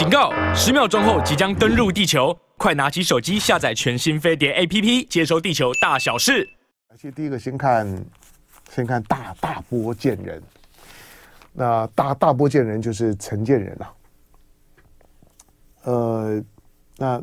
[0.00, 0.32] 警告！
[0.54, 6.48] 十秒钟后即将登陆地球，快拿起手机下载全新飞碟 APP，接收地球大小事。
[6.88, 8.02] 而且第一个先看，
[8.70, 10.42] 先看大大波见人。
[11.52, 13.92] 那大大波见人就是陈建仁啊。
[15.82, 16.42] 呃，
[16.96, 17.22] 那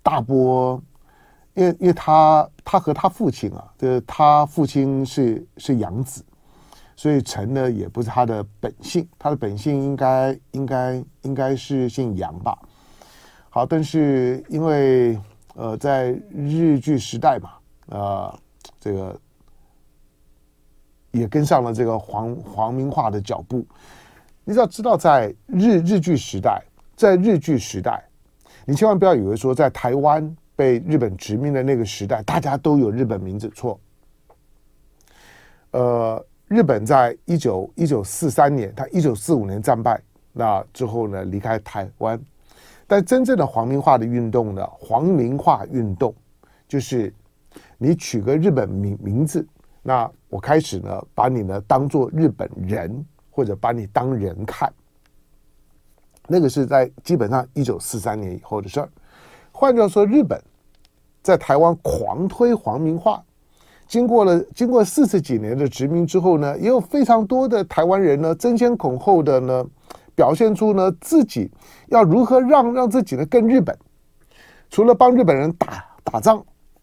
[0.00, 0.80] 大波，
[1.54, 6.24] 因为因为他他和他父亲啊，就是他父亲是是养子。
[6.94, 12.56] 所以陈呢也不是他的本姓，他的本姓应该应该应该是姓杨吧。
[13.50, 15.18] 好，但是因为
[15.54, 17.50] 呃在日据时代嘛，
[17.88, 18.38] 呃
[18.78, 19.18] 这个
[21.10, 23.66] 也跟上了这个皇皇民化的脚步。
[24.44, 26.62] 你只要知道，在日日据时代，
[26.94, 28.04] 在日据时代，
[28.64, 33.80] 你千万不要以为说在台湾被日本殖民的那个时代，大家都有日本名字，错。
[35.70, 36.24] 呃。
[36.52, 39.98] 日本在一九一九四三年，他一九四五年战败，
[40.34, 42.20] 那之后呢离开台湾。
[42.86, 46.14] 但真正的皇民化的运动呢，皇民化运动
[46.68, 47.10] 就是
[47.78, 49.46] 你取个日本名名字，
[49.82, 54.70] 那我开始呢把你呢当做日本人，或者把你当人看。
[56.28, 58.88] 那个是在基本上一九四三年以后的事儿。
[59.52, 60.38] 换句话说，日本
[61.22, 63.24] 在台湾狂推皇民化。
[63.92, 69.62] 经过了经过四十几年的殖民之后呢，也有非常多的台湾人呢争先恐后的呢
[70.14, 71.50] 表现出呢自己
[71.88, 73.76] 要如何让让自己呢跟日本，
[74.70, 76.42] 除了帮日本人打打仗，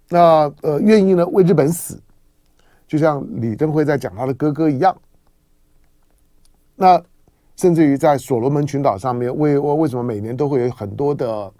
[0.09, 1.99] 那呃愿意呢为日本死，
[2.87, 4.95] 就像李登辉在讲他的哥哥一样。
[6.75, 7.01] 那
[7.55, 11.51] 甚至于在所罗门群岛上面，为为为什么每年都会有很多的。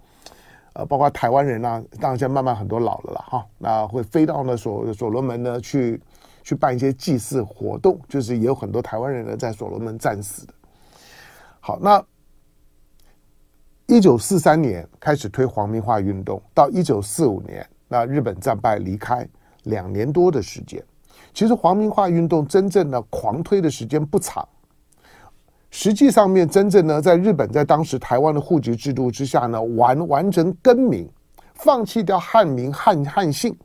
[0.80, 6.02] 呃，包括台湾人啊，当然现在慢慢很多老了了哈，那会飞到呢所所罗门呢去
[6.42, 10.54] 去办一些祭祀活动，就是也有很多台湾人呢在所罗门战死的。
[11.60, 12.02] 好，那
[13.88, 19.28] 一九四三年开始推皇民化运动，到一九四五年，那日本战败离开
[19.64, 20.82] 两年多的时间，
[21.34, 24.48] 其实皇民化运动真正的狂推的时间不长。
[25.72, 31.08] 实际上面，真正呢，在日本在当时台湾的户籍制度之下呢，完完成更名，
[31.54, 33.56] 放弃掉汉名汉汉姓，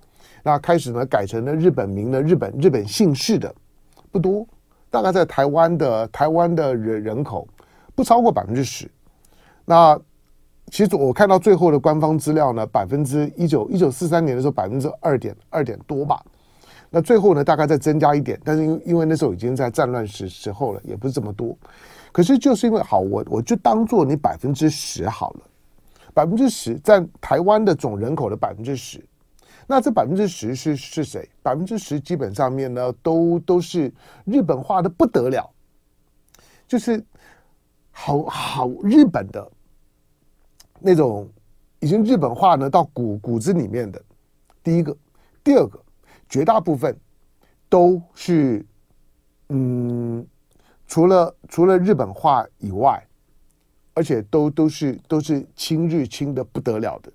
[0.43, 3.53] 那开始呢改成了日本名的日本日本姓氏的
[4.13, 4.47] 不多，
[4.91, 7.49] 大概在台湾的台湾的人人口
[7.95, 8.91] 不超过百分之十。
[9.65, 9.99] 那
[10.71, 16.23] 其实我看到最后的官方资料呢，百分之一九一九四三年的时候百分之二点二点多吧。
[16.91, 21.57] 那最后呢，大概再增加一点，但是因因为那时候已经在战乱时时候了，也不是这么多。
[22.15, 25.41] 可是就是因为好，我我就当做你百分之十好了，
[26.15, 29.05] 百分之十占台湾的总人口的百分之十。
[29.67, 31.29] 那这百分之十是是谁？
[31.43, 33.93] 百分之十基本上面呢，都都是
[34.25, 35.51] 日本化的不得了，
[36.69, 37.05] 就是
[37.91, 39.51] 好好日本的
[40.79, 41.29] 那种，
[41.81, 44.01] 已经日本化呢到骨骨子里面的。
[44.63, 44.97] 第一个，
[45.43, 45.81] 第二个。
[46.27, 46.99] 绝大部分
[47.69, 48.65] 都是，
[49.51, 50.27] 嗯，
[50.87, 53.03] 除了除了日本话以外，
[53.95, 57.13] 而且都都是都是亲日亲的不得了的，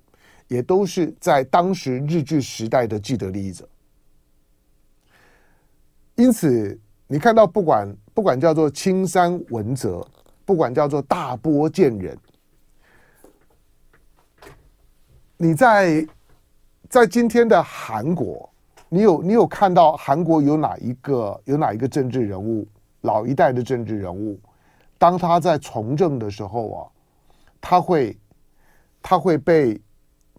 [0.48, 3.68] 也都是在当时日据时代的既得利益者。
[6.16, 10.06] 因此，你看到不管不管叫做青山文则，
[10.44, 12.18] 不管叫做大波见人，
[15.36, 16.06] 你在
[16.88, 18.48] 在今天的韩国。
[18.92, 22.66] 你有你有看到韩国有哪一个有哪一个政治人物，
[23.02, 24.38] 老一代的政治人物，
[24.98, 26.80] 当他在从政的时候啊，
[27.60, 28.18] 他会
[29.02, 29.80] 他会被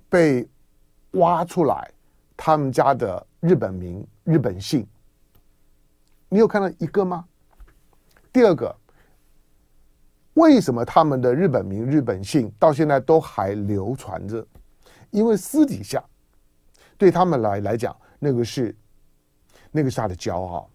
[0.09, 0.49] 被
[1.11, 1.91] 挖出来
[2.37, 4.87] 他们家的日本名日本姓，
[6.29, 7.25] 你有看到一个吗？
[8.31, 8.75] 第二个，
[10.35, 14.45] 为什么他们的日本名日本姓到现在都还流传着？
[15.09, 16.01] 因为私底下
[16.97, 17.95] 对他们来来讲。
[18.23, 18.77] 那个是，
[19.71, 20.69] 那个是他的骄傲，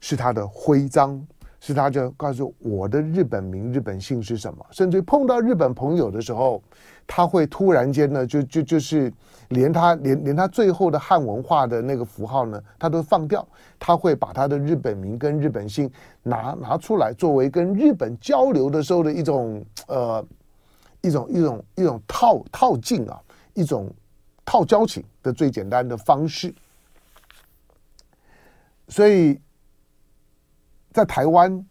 [0.00, 1.26] 是他的徽章，
[1.60, 4.64] 是他就告诉我的日本名、日本姓是什么。
[4.70, 6.62] 甚至碰到日本朋友的时候，
[7.06, 9.12] 他会突然间呢，就就就是
[9.48, 13.46] 连他连连他最后的汉文化的那个符号呢，他都放掉。
[13.78, 15.90] 他会把他的日本名跟日本姓
[16.22, 20.26] 拿拿出来，作为跟日本交流的时候的一种呃
[21.02, 23.20] 一种一种一种套套近啊，
[23.52, 23.92] 一种
[24.44, 26.54] 套交情的最简单的方式。
[28.88, 29.38] 所以，
[30.96, 31.62] 在台湾，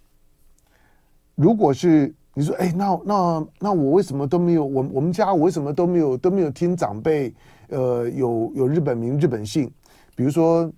[1.34, 4.64] 如果是你说，哎，那那那我为什么都没有？
[4.64, 7.34] 我我们家我为什么都没有都没有听长辈，
[7.70, 9.68] 呃，有有日本名、日本姓？
[10.16, 10.72] 比如说，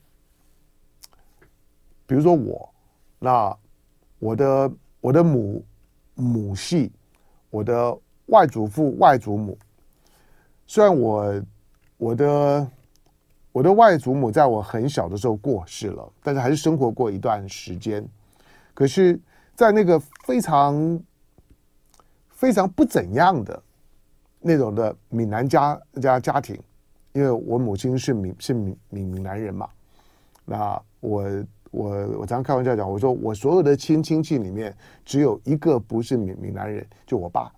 [2.06, 2.70] 比如说我，
[3.20, 3.54] 那
[4.18, 4.72] 我的
[5.02, 5.62] 我的母
[6.16, 6.90] 母系，
[7.50, 7.98] 我的
[8.28, 9.58] 外祖父、外祖母，
[10.66, 11.44] 虽然我
[11.98, 12.72] 我的
[13.52, 18.08] 我的外祖母在我很小的时候过世了，但是还是生活过一段时间。
[18.78, 19.20] 可是，
[19.56, 21.02] 在那个非常
[22.30, 23.64] 非常不怎样的
[24.40, 26.56] 那种的闽南家家家庭，
[27.12, 29.68] 因为我母亲是闽是闽闽闽南人嘛，
[30.46, 31.26] 那我
[31.72, 34.72] 我我常开玩笑讲，我说我所有的亲亲戚里面
[35.04, 37.52] 只有一个不是闽闽南人，就我爸。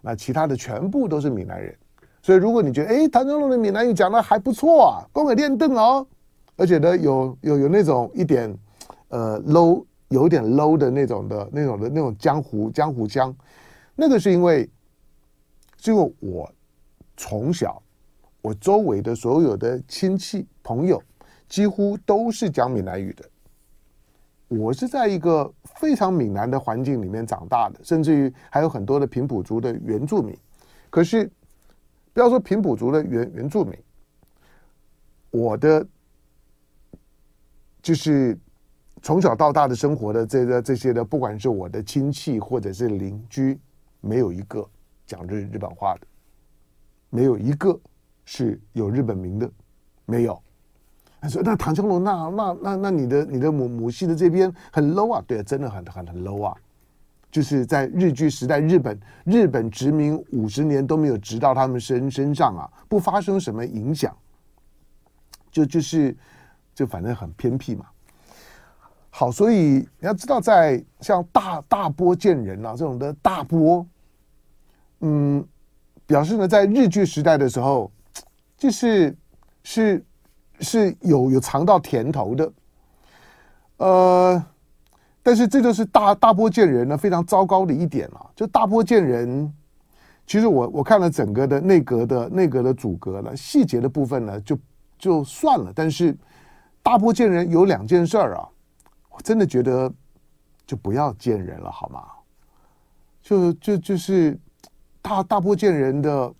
[0.00, 1.76] 那其他的全部都是闽南人，
[2.22, 6.06] 所以如果你觉得哎，唐湘龙的闽南语讲的还不错啊，光给练邓哦，
[6.54, 8.56] 而且呢有有有那种一点
[9.10, 13.32] 呃 low，有点 low 的那种的那种的那种江湖江湖腔，
[13.94, 14.68] 那个是因为，
[15.78, 16.52] 是因为我
[17.16, 17.80] 从小
[18.42, 21.00] 我周围的所有的亲戚朋友
[21.48, 23.24] 几乎都是讲闽南语的。
[24.48, 30.36] 我是在一个非常闽南的环境里面长大的，甚至于还有很多的平埔族的原住民。
[30.88, 31.30] 可是，
[32.12, 33.78] 不要说平埔族的原原住民，
[35.30, 35.86] 我的
[37.80, 38.36] 就是
[39.02, 43.58] 从小到大的生活的这个这些的，不管是我的亲戚或者是邻居，
[44.00, 44.68] 没有一个
[45.06, 46.06] 讲日日本话的，
[47.08, 47.78] 没有一个
[48.24, 49.50] 是有日本名的，
[50.04, 50.40] 没有。
[51.22, 55.22] 他说：“那唐湘龙，那那那那你的你的母母系的这边很 low 啊？
[55.26, 56.56] 对，真的很很很 low 啊！
[57.30, 64.16] 就是在日据时代，日本日本殖民五十年都没有直到他们身身上啊，不发生什么影响，
[65.50, 66.16] 就就是
[66.74, 67.84] 就反正很偏僻嘛。
[69.10, 69.56] 好，所以
[69.98, 73.86] 你要知道，在像大大波见人啊这种的大波，
[75.00, 75.44] 嗯，
[76.06, 77.90] 表示呢，在日据时代的时候，
[78.56, 79.16] 就是
[79.62, 80.04] 是。”
[80.62, 82.52] 是有有尝到甜头的，
[83.78, 84.44] 呃，
[85.22, 89.50] 但是这就是大大波见人呢非常糟糕的一点啊，就大波见人，
[90.26, 94.58] 其实我我看了整个的内阁的内阁的组阁了，细节的部分呢就
[94.98, 96.14] 就算了，但是
[96.82, 98.46] 大波见人有两件事儿啊，
[99.20, 99.92] 我真的觉得
[100.66, 102.02] 就不要见人了好吗？
[103.20, 104.38] 就就就是
[105.02, 106.32] 大大波见人的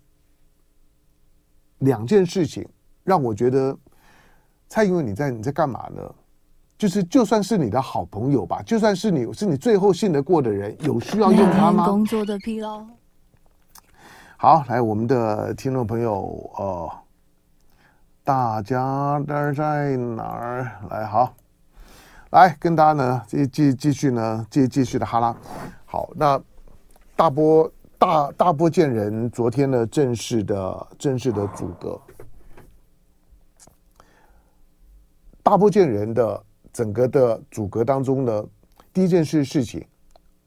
[1.77, 2.67] 两件事情
[3.03, 3.77] 让我觉得。
[4.67, 6.01] 蔡英文，你在你在干嘛呢？
[6.77, 11.85] 就是就算是你的好朋友吧，就算是你是你最后信得过的人，有需要用他吗？
[11.85, 12.83] 工作的疲劳。
[14.37, 16.89] 好，来我们的听众朋友，呃，
[18.23, 20.71] 大家的在哪儿？
[20.89, 21.33] 来，好，
[22.31, 25.35] 来跟大家呢继继继续呢继继续的哈拉。
[25.85, 26.41] 好，那
[27.13, 27.69] 大波
[27.99, 31.99] 大大波贱人昨天呢正式的正式的组阁。
[35.43, 36.41] 大波贱人的
[36.71, 38.45] 整个的组阁当中呢，
[38.93, 39.85] 第一件事事情，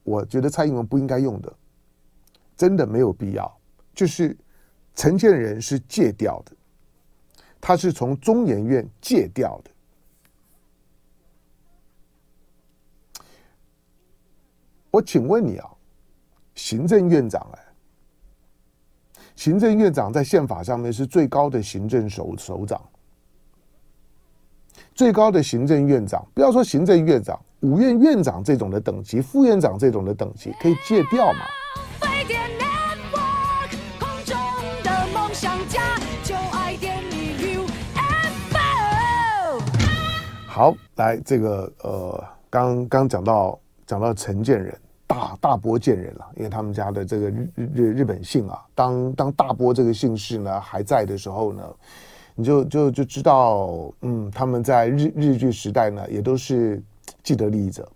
[0.04, 1.52] 我觉得蔡英文不应该用的，
[2.56, 3.60] 真的没有必要。
[3.92, 4.34] 就是
[4.94, 6.52] 陈建仁是借调的，
[7.60, 9.70] 他是从中研院借调的。
[14.94, 15.68] 我请问你啊，
[16.54, 17.58] 行政院长哎，
[19.34, 22.80] 行政院长在宪法上面是最高的行政首首长。
[24.94, 31.40] 最高的行政院长，不要说行政院长，五院院长这种的等级，副院长这种的等级，可以借调吗？
[40.46, 44.72] 好，来这个呃，刚刚讲到讲到陈建仁，
[45.06, 51.62] 大大波见人了，因为他们家的这个日日日本姓啊，当当大波这个姓氏呢还在的时候呢。
[52.36, 56.82] 你就就就知道，嗯，他们在日日据时代呢，也都是
[57.22, 57.88] 既得利益者，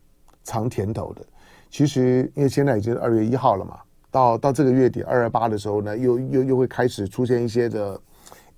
[0.44, 1.26] 尝甜头的。
[1.70, 3.80] 其实，因为现在已经二月一号了嘛，
[4.12, 8.00] 到到这个月底二二八的时候呢，又又又会开始出现一些的，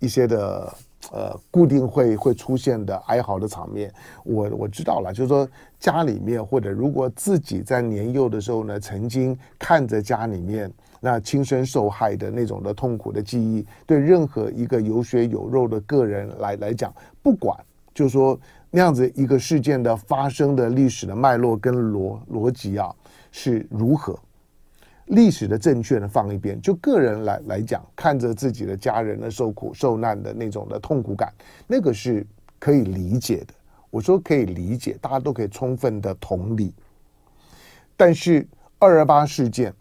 [0.01, 0.71] 一些的
[1.13, 3.93] 呃，固定会会出现的哀嚎的场面。
[4.25, 5.49] 我我知道了，就是说
[5.79, 10.73] 家里面或者如果自己在年幼的时候呢，曾经看着家里面。
[11.03, 17.59] 那亲身受害的那种的痛苦的记忆，对任何一个有血有肉的个人来来讲，不管
[17.95, 18.39] 就是说
[18.71, 22.95] 那样子一个事件的发生的历史的脉络跟逻逻辑啊
[23.33, 24.15] 是如何，
[25.11, 31.33] 历史的正确呢放一边，就个人来来讲，看着自己的家人的受苦受难的那种的痛苦感，
[31.67, 32.27] 那个是
[32.59, 33.55] 可以理解的。
[33.91, 36.75] 我说可以理解，大家都可以充分的同理。
[37.97, 38.47] 但是
[38.79, 39.75] 二二八事件。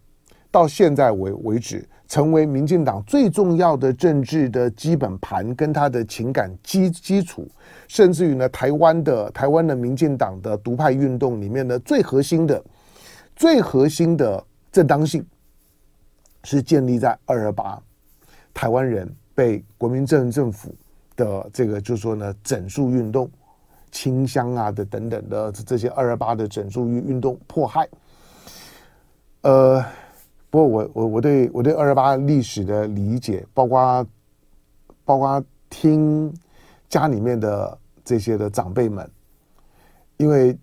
[0.52, 7.48] 到现在为为止，成为民进党最重要的政治的基本盘，跟他的情感基基础，
[7.88, 12.64] 甚至于呢，台湾的台湾的民进党的独派运动里面的最核心的、
[13.36, 15.26] 最核心的正当性，
[16.44, 17.82] 是建立在二二八，
[18.54, 20.76] 台湾人被国民政政府
[21.16, 23.28] 的这个就是说呢整肃运动、
[23.90, 27.90] 清乡啊的等等的这些二二八的整肃运运动迫害。
[29.42, 29.84] 呃，
[30.52, 34.08] 不过我我我对我对二二八历史的理解，包括
[35.04, 36.32] 包括听
[36.88, 39.10] 家里面的这些的长辈们，
[40.18, 40.56] 因为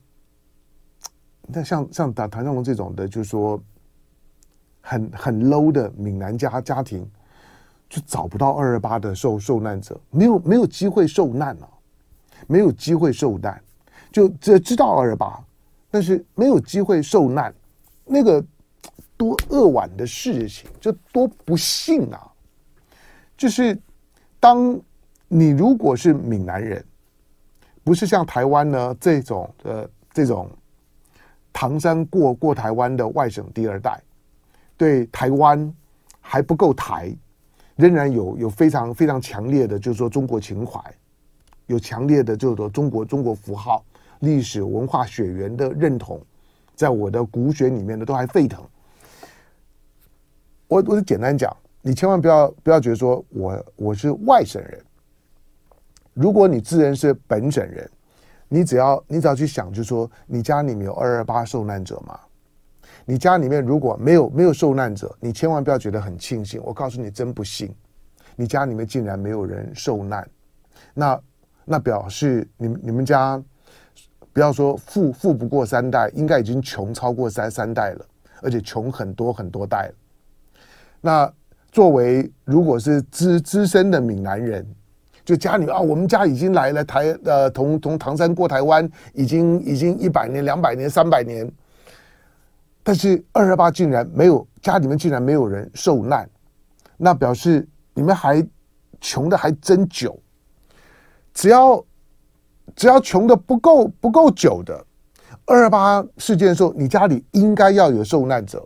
[1.49, 3.61] 那像像谭谭正荣这种的，就是说。
[4.89, 7.05] 很很 low 的闽南家家庭，
[7.89, 11.69] 就找不到二二八的受受难者，没有没有机会受难了，
[12.47, 13.61] 没有机会受难，
[14.13, 15.45] 就只知道二二八，
[15.91, 17.53] 但是没有机会受难，
[18.05, 18.43] 那个
[19.17, 22.31] 多扼腕的事情，就多不幸啊！
[23.37, 23.77] 就是
[24.39, 24.81] 当
[25.27, 26.85] 你如果是闽南人，
[27.83, 30.49] 不是像台湾呢这种呃这种
[31.53, 34.01] 唐山过过台湾的外省第二代。
[34.77, 35.73] 对台湾
[36.21, 37.15] 还不够台，
[37.77, 40.81] 仍然有有非常非常强烈的，就是说中国情怀，
[41.67, 43.85] 有强烈的就是说中国中国符号、
[44.21, 46.21] 历史文化血缘的认同，
[46.75, 48.63] 在我的骨血里面呢都还沸腾。
[50.69, 54.85] 我我就简单讲，你千万不要不要觉得说我我是外省人，
[56.13, 57.89] 如果你自认是本省人，
[58.49, 62.19] 你只要你只要去想，就是说你家里面有二二八受难者吗？
[63.09, 66.61] 你家里面如果没有没有受难者，你千万不要觉得很庆幸。
[66.65, 67.73] 我告诉你，真不幸，
[68.35, 70.29] 你家里面竟然没有人受难，
[70.93, 71.21] 那
[71.65, 73.41] 那表示你你们家
[74.33, 78.05] 不要说富富不过三代，应该已经穷超过三三代了，
[78.43, 79.89] 而且穷很多很多代。
[81.01, 81.33] 那
[81.71, 84.67] 作为如果是资资深的闽南人，
[85.25, 91.49] 就家里啊，我们家已经来了台呃，从从唐山过台湾，已经已经一百年、两百年、三百年。
[92.87, 96.31] 但是二二八竟然没有家里面竟然没有人受难，
[96.97, 98.47] 那表示你们还
[99.01, 100.17] 穷的还真久。
[101.35, 101.85] 只要
[102.77, 104.87] 只要穷的不够不够久的，
[105.47, 108.65] 二二八事件的时候，你家里应该要有受难者，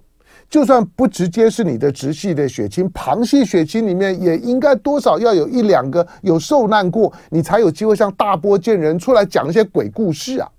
[0.50, 10.50] 就算不直接是你的直系的血亲，旁系血亲里面也应该多少要有一两个有受难过，你才有机会像大波贱人出来讲一些鬼故事啊。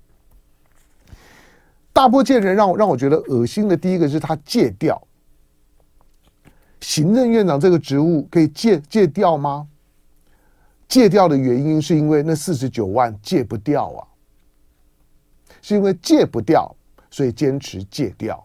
[1.92, 5.00] 大波贱人让我让我觉得恶心的第一个是他戒掉
[6.80, 9.68] 行政院长这个职务可以戒戒掉吗？
[10.88, 14.00] 戒掉的原因是因为那四十九万戒不掉啊，
[15.62, 16.74] 是因为戒不掉，
[17.10, 18.44] 所以坚持戒掉。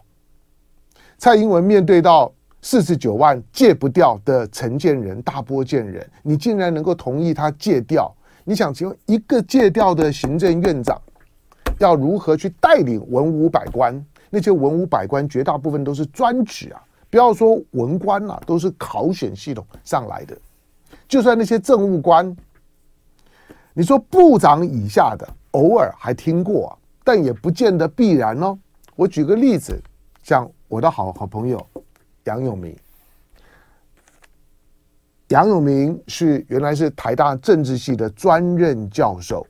[1.18, 8.14] 蔡英文面对到四十九万戒不掉的陈建仁大波贱人，你竟然能够同意他戒掉？
[8.44, 11.00] 你想请问一个戒掉的行政院长？
[11.78, 14.04] 要如何去带领文武百官？
[14.30, 20.36] 那些文武百官绝大部分都是专职啊，不要说文官了，啊，都是考选系统上来的。
[21.08, 22.36] 就算那些政务官，
[23.72, 28.58] 你说部长以下的，偶尔还听过，啊，但也不见得必然哦。
[28.94, 29.80] 我举个例子，
[30.22, 31.66] 像我的好好朋友
[32.24, 32.76] 杨永明，
[35.28, 39.46] 杨永明是原来是台大政治系的专任教授。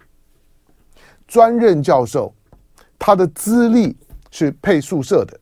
[1.29, 2.35] 专任教授，
[2.99, 3.97] 他的资历
[4.31, 5.39] 是配宿舍的。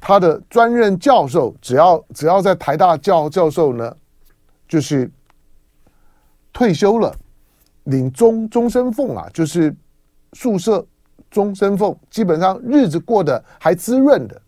[0.00, 3.96] 他的专任教授，只要只要在台大教教授呢，
[4.66, 5.10] 就是
[6.52, 7.14] 退休了，
[7.84, 9.74] 领终终身俸啊，就是
[10.32, 10.84] 宿舍
[11.30, 14.40] 终身俸，基本上日子过得还滋润的。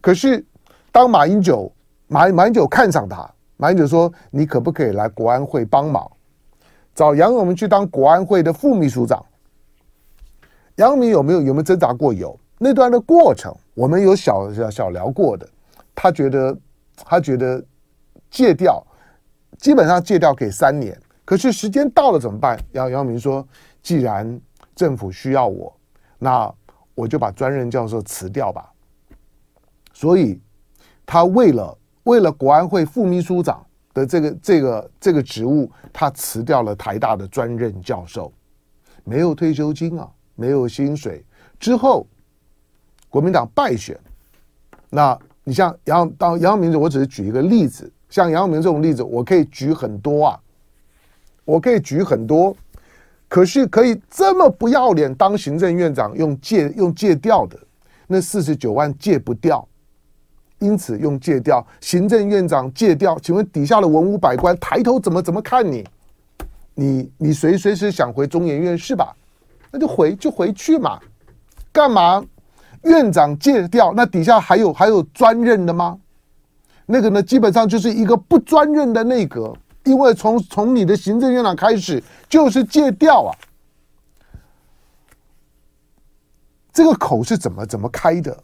[0.00, 0.44] 可是，
[0.92, 1.72] 当马英九
[2.06, 6.10] 马马英九看上他，马英九说：“你可不可以来国安会帮忙？”
[6.94, 9.24] 找杨永明去当国安会的副秘书长。
[10.76, 12.12] 杨明有没有有没有挣扎过？
[12.12, 15.48] 有那段的过程，我们有小小小聊过的。
[15.94, 16.58] 他觉得
[16.96, 17.62] 他觉得
[18.30, 18.82] 戒掉，
[19.58, 20.98] 基本上戒掉给三年。
[21.24, 22.58] 可是时间到了怎么办？
[22.72, 23.46] 杨杨明说
[23.82, 24.40] ：“既然
[24.74, 25.72] 政府需要我，
[26.18, 26.52] 那
[26.94, 28.68] 我就把专任教授辞掉吧。”
[29.92, 30.40] 所以，
[31.06, 38.32] 他为了为了国安会副秘书长的这个这个这个职务，他辞掉了台大的专任教授，
[39.04, 40.08] 没有退休金啊。
[40.40, 41.22] 没有薪水
[41.60, 42.06] 之后，
[43.10, 43.98] 国民党败选。
[44.88, 50.40] 那你像杨当杨明，我只是举一个例子，像杨明这种例子，我可以举很多啊，
[51.44, 52.56] 我可以举很多。
[53.28, 57.56] 可是可以这么不要脸当行政院长，用借用借调的
[58.06, 59.68] 那四十九万借不掉，
[60.58, 63.18] 因此用借调行政院长借调。
[63.20, 65.86] 请问底下的文武百官抬头怎么怎么看你？
[66.74, 69.14] 你你随随时想回中研院是吧？
[69.70, 70.98] 那就回就回去嘛，
[71.72, 72.24] 干嘛？
[72.82, 75.98] 院长戒掉，那底下还有还有专任的吗？
[76.86, 83.30] 那个呢，基本上就是一个不专任的内阁，因为从从你的行政院长开始就是借调啊，
[86.72, 88.36] 这个口是怎么怎么开的？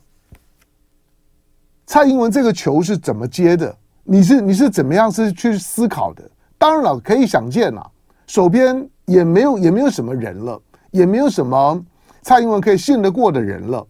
[1.87, 3.75] 蔡英文这个球是怎么接的？
[4.05, 6.23] 你是你是怎么样是去思考的？
[6.59, 7.83] 当然了，可以想见呐，
[8.27, 10.61] 手边也没有也没有什么人了，
[10.97, 11.85] 也没有什么
[12.23, 13.87] 蔡英文可以信得过的人了。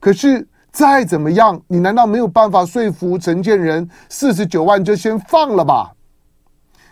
[0.00, 5.92] 可是再怎么样，你难道没有办法说服陈建仁四十九万就先放了吧？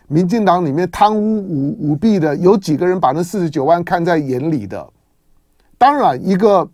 [0.08, 4.88] 民进党里面贪污舞舞弊的有几个人把那四十九万看在眼里的？
[5.78, 6.68] 当然一个。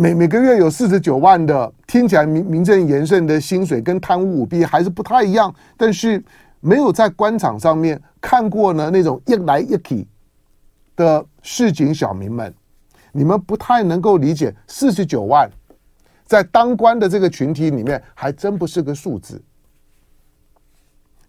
[0.00, 5.52] 每每个月有四十九万的，听起来名名正言顺的薪水，跟贪污舞弊还是不太一样。
[5.76, 6.22] 但是
[6.60, 10.06] 没有在官场上面看过呢，那种一来一去
[10.98, 12.52] 的市井小民们，
[13.12, 15.48] 你们不太能够理解四十九万，
[16.24, 19.40] 在当官的这个群体里面，还真不是个数字。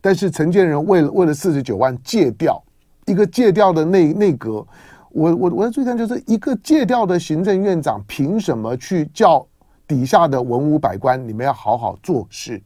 [0.01, 2.59] 但是陈建仁为了为了四十九万借调，
[3.05, 4.65] 一个借调的内内阁。
[5.11, 9.45] 我我我的最看就是一个借调的行政院长，凭什么去叫
[9.87, 12.59] 底下的文武百官，你们要好好做事？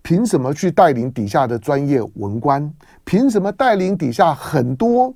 [0.00, 2.72] 凭什么去带领底下的专业文官？
[3.04, 5.14] 凭什么带领底下很多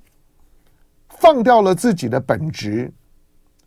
[1.22, 2.92] 放掉了自己的本职，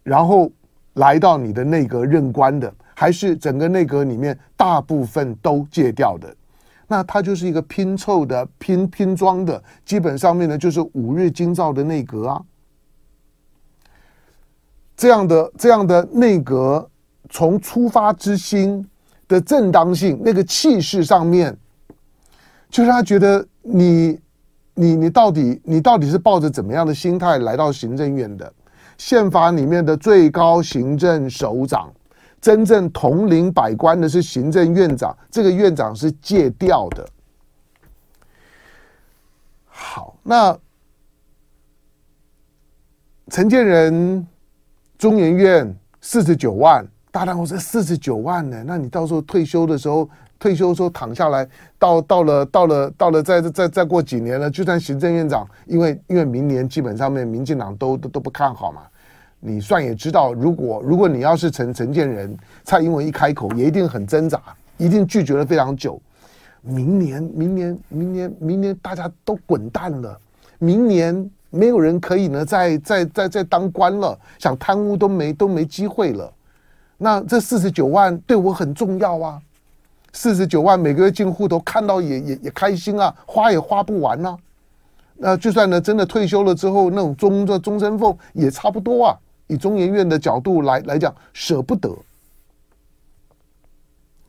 [0.04, 0.52] 然后
[0.96, 2.72] 来到你的内阁任官的？
[2.94, 6.36] 还是整个内阁里面大部分都借调的？
[6.86, 12.42] 那他就是一个拼凑的、拼拼装的，基本上面呢就是五日金造的内阁啊。
[14.98, 16.90] 这样的这样的内阁，
[17.30, 18.86] 从出发之心
[19.30, 21.58] 的正当性，那个气势上面，
[22.70, 24.20] 就让他觉得你
[24.76, 28.54] 你你到底你到底是抱着怎么样的心态来到行政院的？
[28.98, 31.92] 宪法里面的最高行政首长，
[32.40, 37.10] 真正统领百官的是行政院长，这个院长是借调的。
[39.66, 40.56] 好，那
[43.30, 44.28] 陈建仁。
[44.98, 48.64] 中研院四十九万，大胆我说四十九万呢？
[48.66, 58.82] 那你到时候退休的时候，退休的时候躺下来，到到了到了到了再再再过几年了，就算行政院长，因为因为明年基本上面民进党都都都不看好嘛，
[59.40, 64.42] 你算也知道，如果如果你要是陈陈建仁，蔡英文一开口也一定很挣扎，
[64.78, 66.02] 一定拒绝了非常久。
[66.62, 70.18] 明年明年明年明年大家都滚蛋了，
[70.60, 71.30] 明年。
[71.52, 76.30] 没有人可以呢，再再再再当官了，想贪污都没都没机会了。
[76.98, 79.42] 那这四十九万对我很重要啊，
[80.16, 84.38] 四十九万每个月进户头，看到也也也开心啊，花也花不完啊。
[85.18, 89.20] 那就算呢，真的退休了之后，那种终这终身俸也差不多啊。
[89.48, 91.94] 以中研院的角度来来讲，舍不得。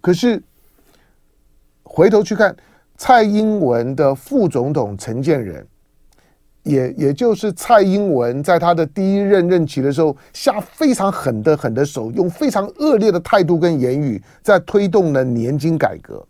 [0.01, 0.43] 可是
[1.85, 2.55] 回头去看
[2.97, 5.65] 蔡英文的副总统陈建仁。
[6.67, 16.27] 也也就是蔡英文在他的第一任任期的时候，下非常狠的狠的手，用非常恶劣的态度跟言语，在推动了年金改革，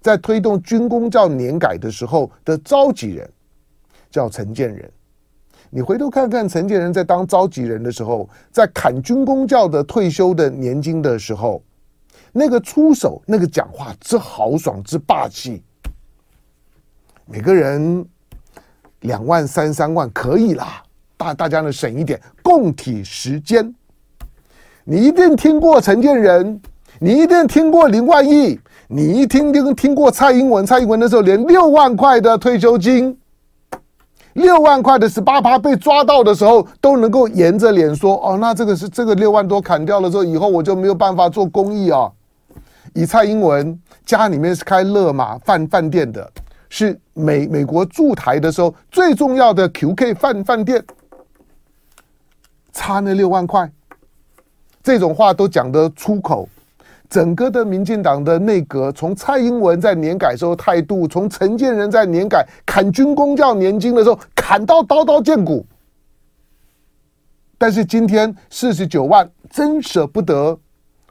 [0.00, 3.30] 在推动军公教年改的时候的召集人
[4.10, 4.90] 叫陈建仁。
[5.68, 11.62] 你回头看看陈建仁在当召集人的时候，在砍军公教的退休的年金的时候，
[12.32, 15.62] 那个出手，那个讲话之豪爽之霸气，
[17.26, 18.06] 每个人。
[19.00, 20.82] 两万三三万可以啦，
[21.16, 23.74] 大大家呢省一点，共体时间。
[24.84, 26.60] 你一定听过陈建仁，
[27.00, 33.18] 你一定听过林万亿，你一听听听过蔡英文，蔡英文的时候连六万块的退休金，
[34.34, 42.10] 六万块的十八趴被抓到的时候，都能够严着脸说：“哦，那这个是这个六万多砍掉了之后，以后我就没有办法做公益啊。”
[42.94, 46.30] 以蔡英文家里面是开乐马饭饭店的。
[46.78, 50.84] 是美美国驻台的时候最重要的 QK 饭饭店，
[52.70, 53.72] 差那六万块，
[54.82, 56.46] 这种话都讲得出口。
[57.08, 65.64] 整个的民进党的内阁，从蔡英文在年改时候态度，从陈建仁在年改砍军公教年金的时候砍到刀刀见骨，
[67.56, 70.58] 但是今天四十九万真舍不得。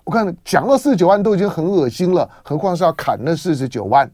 [0.03, 4.07] 我看讲到四十九万都已经很恶心了，何况是要砍那四十九万。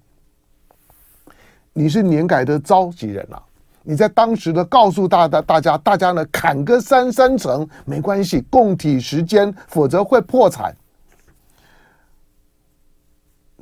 [1.73, 3.41] 你是年改的召集人啊，
[3.83, 10.75] 你在当时的告诉大大大家，大家呢砍个三三成没关系，共体时间，否则会破产。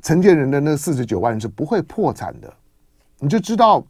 [0.01, 2.51] 陈建人的那四十九万是不会破产的，
[3.19, 3.83] 你就知道，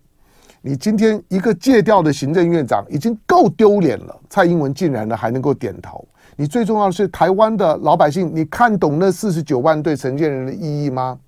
[0.60, 6.06] 你今天一个借调的行政院长已经够丢脸了，蔡英文竟然呢还能够点头。
[6.36, 11.20] 你最重要的是台湾的老百姓，你看懂那四十九万对陈建人的意义吗？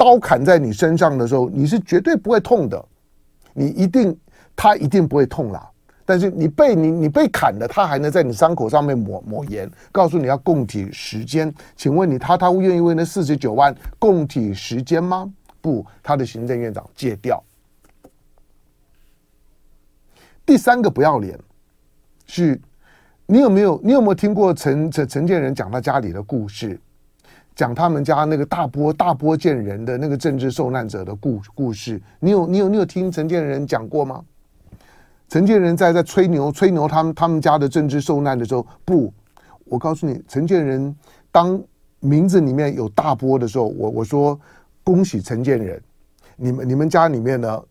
[0.00, 2.82] 刀砍在你身上的时候，你是绝对不会痛的，
[3.52, 4.18] 你一定
[4.56, 5.70] 他一定不会痛啦。
[6.06, 11.52] 但是你被你你被砍了，他还能在你伤口上面抹抹盐，告诉你要供体时间。
[11.76, 15.30] 请问你他他愿意为那四十九万供体时间吗？
[15.60, 17.44] 不，他的行政院长戒掉。
[20.46, 21.38] 第三个不要脸
[22.24, 22.58] 是，
[23.26, 26.80] 你有没有你有没有听过陈陈陈建仁讲他家里的故事，
[27.60, 32.00] 讲他们家那个大波大波建人的那个政治受难者的故故事？
[32.18, 34.24] 你有你有你有听陈建仁讲过吗？
[35.28, 39.12] 陈建仁在在吹牛吹牛他们他们家的政治受难的时候，不，
[39.66, 40.96] 我告诉你，陈建仁
[41.30, 41.62] 当
[41.98, 44.40] 名字里面有大波的时候，我我说
[44.82, 45.82] 恭喜陈建仁，
[46.36, 47.62] 你们你们家里面呢，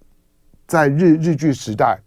[0.67, 1.99] 在日日据时代。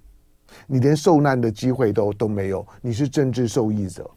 [0.68, 4.08] 你连受难的机会都都没有，你是政治受益者，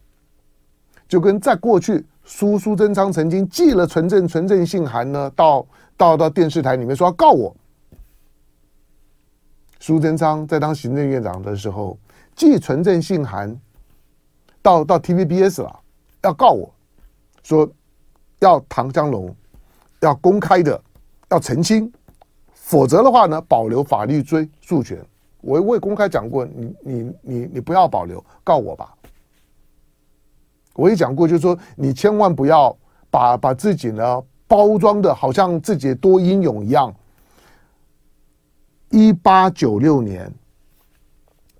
[1.07, 7.55] 就跟在过去苏苏贞昌曾经寄了存证存证信函呢，到到到电视台里面说要告我。
[9.79, 11.95] 苏贞昌在当行政院长的时候
[12.35, 13.55] 寄存证信函
[14.61, 15.79] 到到 TVBS 了，
[16.23, 16.73] 要告我
[17.43, 17.69] 说
[18.39, 19.33] 要唐江龙
[20.01, 20.81] 要公开的
[21.29, 21.91] 要澄清，
[22.53, 24.99] 否则的话呢，保留法律追诉权。
[25.41, 28.94] 我我也公开讲过，你你你你不要保留，告我吧。
[30.75, 32.75] 我也讲过，就是说你千万不要
[33.09, 36.93] 把把自己呢包装的好像自己多英勇一样。
[38.91, 40.31] 一八九六年、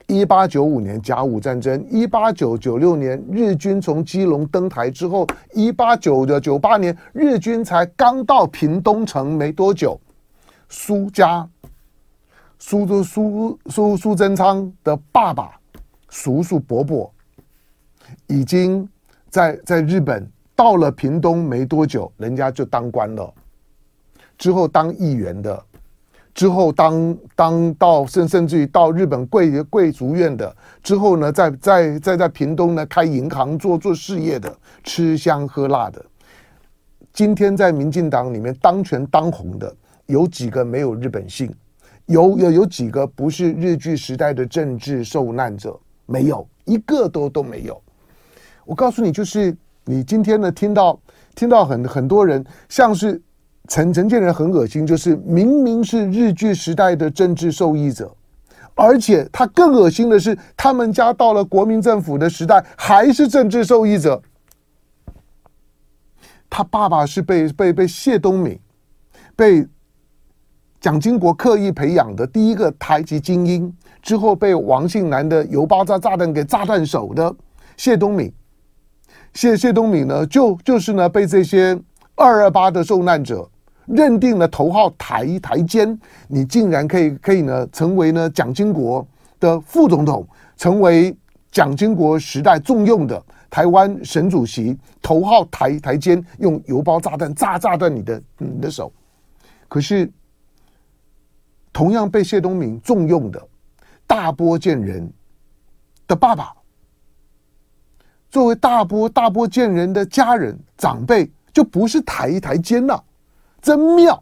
[0.08, 9.99] 一八九五年甲午战争，一八九九六年日军从基隆登台之后，一八九的九八年日军才刚到屏东城没多久，
[10.69, 11.49] 苏家。
[12.58, 15.60] 苏州苏苏苏贞昌的爸爸，
[16.08, 17.13] 叔叔伯伯，
[18.28, 18.88] 已经
[19.36, 23.34] 在在日本到了屏东没多久，人家就当官了，
[24.38, 25.62] 之后当议员的，
[26.34, 36.02] 之后当当到甚甚至于到日本贵贵族院的，之后呢，在在在在屏东呢开银行做做事业的，吃香喝辣的。
[37.12, 41.54] 今天在民进党里面当权当红的，有几个没有日本姓？
[42.06, 45.78] 有有有几个不是日据时代的政治受难者？
[46.06, 47.82] 没有一个都都没有。
[48.65, 50.99] 我告诉你，就是你今天呢，听到
[51.36, 53.21] 听到很很多人，像是
[53.67, 58.13] 陈陈建仁很恶心，就是明明是日据时代的政治受益者，
[58.73, 64.21] 而且他更恶心的是，他们家到了国民政府的时代还是政治受益者。
[66.49, 68.60] 他爸爸是被被被谢东闵
[69.36, 69.67] 被。
[70.82, 77.36] 蒋经国刻意培养的第一个台籍精英，之后被王庆南的油包炸炸弹给炸断手的
[77.75, 78.32] 谢东闵，
[79.36, 81.80] 谢谢东闵呢，就就是呢被这些
[82.15, 83.48] 二二八的受难者
[83.86, 89.06] 认定了头号台台奸，你竟然可以可以呢成为呢蒋经国
[89.39, 91.15] 的副总统，成为
[91.52, 98.91] 蒋经国时代重用的台湾省主席，头号台台奸，用邮包炸弹炸炸断你的你的手，
[99.67, 100.12] 可是。
[101.74, 103.48] 同样被谢东闵重用的
[104.08, 105.12] 大波建人
[106.08, 106.55] 的爸爸，
[108.36, 113.02] 作为大波大波建人的家人长辈，就不是抬一抬肩了，
[113.62, 114.21] 真妙。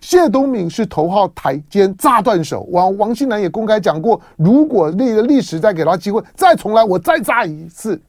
[0.00, 2.62] 谢东敏是头号台奸，炸断手。
[2.70, 8.00] 王王新南也公开讲过，如果那个历史再给他机会，再重来，我再炸一次。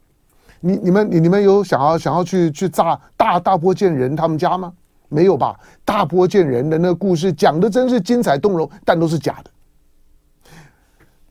[0.61, 4.71] 你你们你你们有想要想要去去炸大大波建人他们家吗？
[5.09, 5.59] 没有吧？
[5.83, 9.51] 大波建人的那个故事讲的真是精彩动容，但都是假的。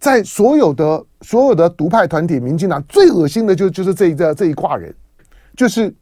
[0.05, 4.95] 在所有的所有的独派团体，民进党最恶心的就就是这一这这一挂人，
[5.57, 5.95] 就是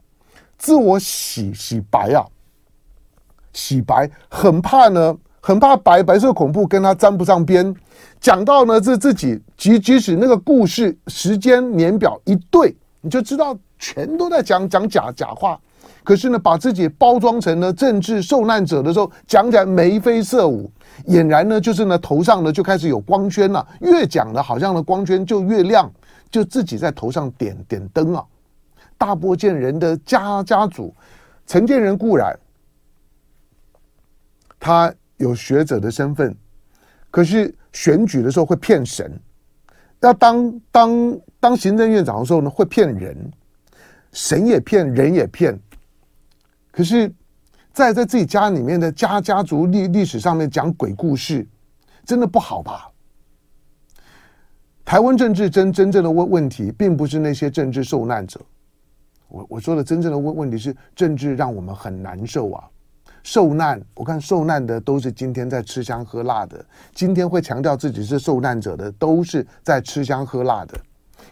[0.58, 2.26] 自我洗洗白啊，
[3.52, 7.72] 洗白，很怕呢，很怕白白色恐怖跟他沾不上边。
[8.20, 15.56] 讲到呢，这自己即即使那个故事时间年表一对，你就知道全都在讲讲假假话。
[16.04, 20.68] 可是呢，把自己包装成了政治受难者的时候，讲起来眉飞色舞，
[21.06, 25.88] 俨然呢就是呢头上呢就开始有光圈了，越讲呢好像呢光圈就越亮，
[26.28, 28.24] 就自己在头上点点灯啊。
[28.98, 30.92] 大波建仁的家家族，
[31.46, 32.36] 陈建仁固然
[34.58, 36.36] 他有学者的身份，
[37.10, 39.12] 可是选举的时候会骗神，
[40.00, 43.16] 要当当当行政院长的时候呢会骗人，
[44.12, 45.56] 神也骗人也骗。
[46.72, 47.14] 可是，
[47.72, 51.46] 在在自己家里面的家家族历历史上面讲鬼故事，
[52.04, 52.90] 真的不好吧？
[54.84, 58.40] 台湾政治真真正的问问题，并不是那些政治受难者。
[59.28, 62.64] 我我说的真正的问问题是，政治让我们很难受啊。
[63.22, 70.80] 受难，我看受难的都是今天在吃香喝辣的，今天会强调自己是受难者的，都是在吃香喝辣的。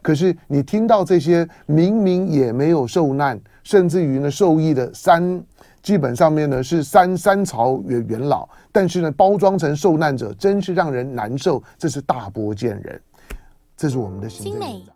[0.00, 5.42] 可是你听到这些明明也没有受难，甚至于呢受益的三，
[5.82, 11.62] 基本上面呢是三三朝元元老，但是呢包装成受难者，真是让人难受。
[11.78, 13.00] 这是大波见人，
[13.76, 14.94] 这是我们的行政院长。